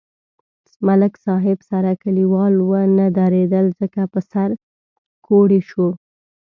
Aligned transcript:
ملک 0.87 1.13
صاحب 1.25 1.59
سره 1.69 1.91
کلیوال 2.03 2.53
و 2.69 2.71
نه 2.97 3.07
درېدل 3.17 3.65
ځکه 3.79 4.01
په 4.11 4.19
سر 4.31 4.49
کوړئ 5.25 5.61
شو. 5.69 5.87